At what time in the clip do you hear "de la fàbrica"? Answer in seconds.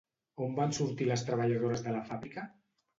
1.87-2.51